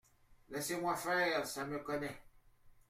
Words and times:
Laissez-moi 0.49 0.95
faire, 0.95 1.45
ça 1.45 1.63
me 1.63 1.77
connaît! 1.77 2.19